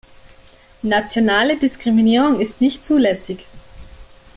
Nationale 0.81 1.57
Diskriminierung 1.59 2.39
ist 2.39 2.59
nicht 2.59 2.83
zulässig. 2.83 3.45